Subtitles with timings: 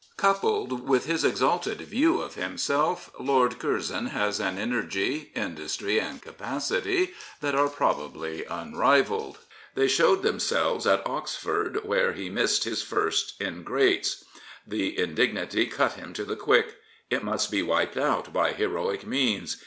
[0.17, 7.13] Coupled with his exalted view of himself, Lord Curzon has an energy, industry, and capacity
[7.41, 9.37] that are probably unrivalled.
[9.75, 14.25] They showed themselves at Oxford, where he missed his First in" Greats."
[14.65, 16.77] The indignity cut him to the quick.
[17.11, 19.57] It must be wiped out by heroic means.